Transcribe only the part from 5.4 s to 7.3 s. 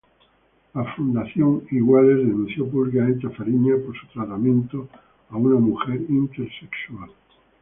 mujer intersexual.